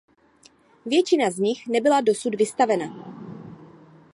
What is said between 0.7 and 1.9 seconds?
Většina z nich